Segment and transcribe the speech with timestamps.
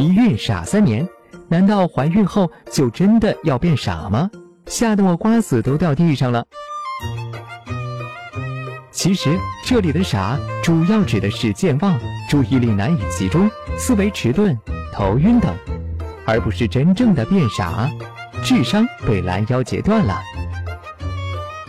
[0.00, 1.06] 一孕傻三年，
[1.46, 4.30] 难道怀孕后就真的要变傻吗？
[4.64, 6.42] 吓得我瓜子都掉地上了。
[8.90, 12.00] 其实这里的傻主要指的是健忘、
[12.30, 14.58] 注意力难以集中、思维迟钝、
[14.90, 15.54] 头晕等，
[16.24, 17.90] 而不是真正的变傻，
[18.42, 20.18] 智商被拦腰截断了。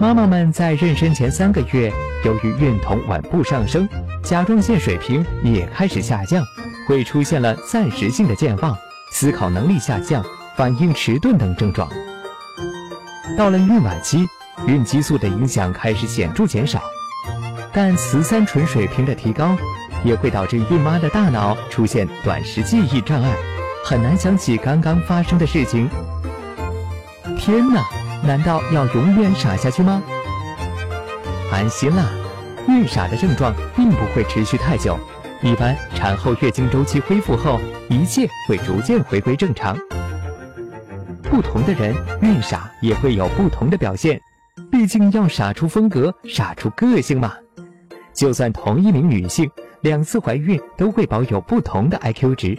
[0.00, 1.92] 妈妈们在妊娠前三个月，
[2.24, 3.86] 由于孕酮稳步上升，
[4.22, 6.42] 甲状腺水平也开始下降，
[6.86, 8.76] 会出现了暂时性的健忘、
[9.10, 10.24] 思考能力下降、
[10.56, 11.88] 反应迟钝等症状。
[13.36, 14.26] 到了孕晚期，
[14.66, 16.82] 孕激素的影响开始显著减少，
[17.72, 19.56] 但雌三醇水平的提高，
[20.04, 23.34] 也会导致孕妈的大脑出现短时记忆障碍，
[23.84, 25.88] 很难想起刚刚发生的事情。
[27.38, 27.84] 天哪！
[28.26, 30.02] 难道要永远傻下去吗？
[31.52, 32.08] 安心啦，
[32.66, 34.98] 孕傻的症状并不会持续太久，
[35.44, 39.76] 一般产后月经周期恢复后，一切会逐渐回归正常。
[41.22, 44.18] 不同的人孕傻也会有不同的表现，
[44.72, 47.34] 毕竟要傻出风格、傻出个性嘛。
[48.14, 49.50] 就算同一名女性
[49.82, 52.58] 两次怀孕都会保有不同的 IQ 值，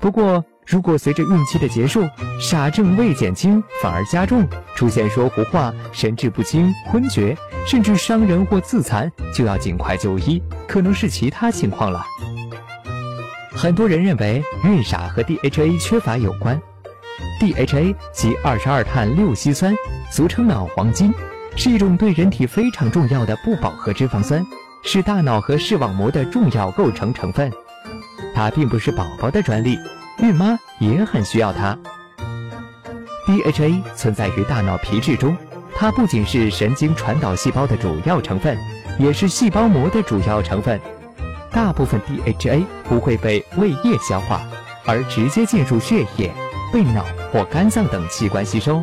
[0.00, 0.44] 不过。
[0.68, 2.06] 如果随着孕期的结束，
[2.38, 7.34] 傻症未减轻反而加重，出现说胡话、神志不清、昏厥，
[7.66, 12.04] 甚至伤人或自残，就要尽快就医，可能是其他情况了。
[13.50, 16.60] 很多人认为孕傻和 DHA 缺乏有关
[17.40, 19.74] ，DHA 即二十二碳六烯酸，
[20.10, 21.14] 俗称脑黄金，
[21.56, 24.44] 是一种对人体非常重要的不饱和脂肪酸，
[24.84, 27.50] 是大脑和视网膜的重要构成成分。
[28.34, 29.78] 它并不是宝宝的专利。
[30.20, 31.78] 孕妈也很需要它。
[33.26, 35.36] DHA 存在于大脑皮质中，
[35.76, 38.56] 它不仅是神经传导细胞的主要成分，
[38.98, 40.80] 也是细胞膜的主要成分。
[41.50, 44.40] 大部分 DHA 不会被胃液消化，
[44.84, 46.32] 而直接进入血液，
[46.72, 48.82] 被脑或肝脏等器官吸收。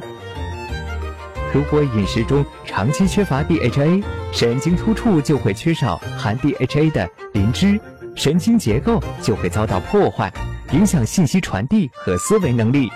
[1.53, 7.79] 如果饮食中长期缺乏 DHA，神经突触就会缺少含 DHA 的磷脂，
[8.15, 10.31] 神经结构就会遭到破坏。
[10.71, 12.89] 影响信息传递和思维能力。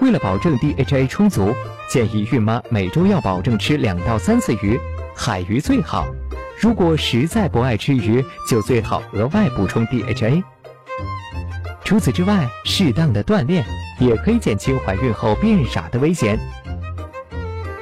[0.00, 1.54] 为了保证 DHA 充足，
[1.88, 4.78] 建议孕妈每周要保证吃两到三次鱼，
[5.14, 6.06] 海鱼最好。
[6.60, 10.42] 如果实在不爱吃鱼，就最好额外补充 DHA。
[11.84, 13.64] 除此之外，适当的锻炼
[13.98, 16.38] 也可以减轻怀孕后变傻的危险。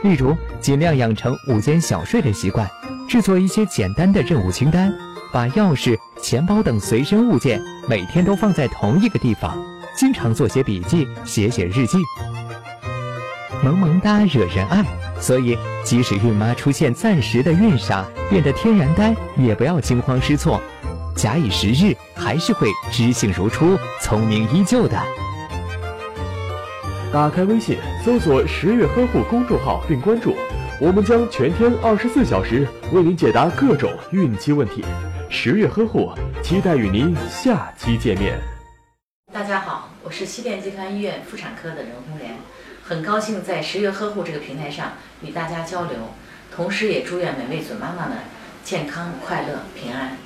[0.03, 2.69] 例如，尽量养成午间小睡的习惯，
[3.09, 4.93] 制作一些简单的任务清单。
[5.32, 9.56] 把钥匙、钱包等随身物件每天都放在同一个地方，
[9.96, 11.98] 经常做些笔记、写写日记。
[13.62, 14.84] 萌萌哒惹人爱，
[15.20, 20.60] 所以即使孕妈出现暂时的孕傻，变得天然呆，也不要惊慌失措。
[21.14, 24.98] 假以时日，还是会知性如初、聪明依旧的。
[27.12, 30.34] 打开微信，搜索“十月呵护”公众号并关注，
[30.82, 34.82] 我们将全天二十四小时为您解答各种孕期问题。
[35.28, 36.10] 十月呵护，
[36.42, 38.41] 期待与您下期见面。
[39.30, 42.34] 大家好，我是西电集团医院妇产科的任红莲，
[42.82, 44.92] 很高兴在十月呵护这个平台上
[45.22, 45.98] 与大家交流，
[46.50, 48.16] 同时也祝愿每位准妈妈们
[48.64, 50.16] 健康、快乐、平安。